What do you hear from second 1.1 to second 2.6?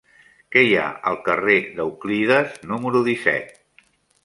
al carrer d'Euclides